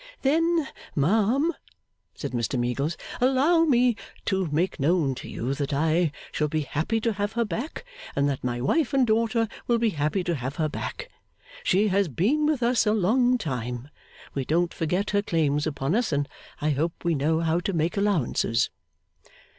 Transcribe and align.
'Then, 0.23 0.67
ma'am,' 0.95 1.53
said 2.15 2.31
Mr 2.31 2.57
Meagles, 2.59 2.97
'allow 3.21 3.65
me 3.65 3.95
to 4.25 4.47
make 4.47 4.79
known 4.79 5.13
to 5.13 5.29
you 5.29 5.53
that 5.53 5.71
I 5.71 6.11
shall 6.31 6.47
be 6.47 6.61
happy 6.61 6.99
to 7.01 7.13
have 7.13 7.33
her 7.33 7.45
back, 7.45 7.85
and 8.15 8.27
that 8.27 8.43
my 8.43 8.59
wife 8.61 8.95
and 8.95 9.05
daughter 9.05 9.47
will 9.67 9.77
be 9.77 9.91
happy 9.91 10.23
to 10.23 10.33
have 10.33 10.55
her 10.55 10.67
back. 10.67 11.11
She 11.63 11.89
has 11.89 12.07
been 12.07 12.47
with 12.47 12.63
us 12.63 12.87
a 12.87 12.93
long 12.93 13.37
time: 13.37 13.89
we 14.33 14.43
don't 14.43 14.73
forget 14.73 15.11
her 15.11 15.21
claims 15.21 15.67
upon 15.67 15.93
us, 15.93 16.11
and 16.11 16.27
I 16.59 16.71
hope 16.71 17.03
we 17.03 17.13
know 17.13 17.41
how 17.41 17.59
to 17.59 17.71
make 17.71 17.95
allowances. 17.95 18.71